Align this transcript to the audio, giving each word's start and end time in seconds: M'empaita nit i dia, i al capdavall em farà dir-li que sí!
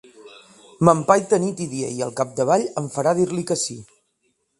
M'empaita 0.87 1.39
nit 1.43 1.61
i 1.65 1.67
dia, 1.73 1.89
i 1.99 2.01
al 2.05 2.13
capdavall 2.21 2.65
em 2.83 2.87
farà 2.97 3.13
dir-li 3.21 3.45
que 3.53 3.59
sí! 3.67 3.77